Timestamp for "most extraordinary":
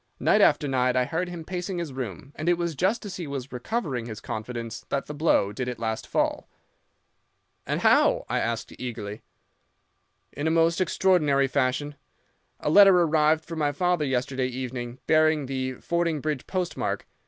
10.49-11.45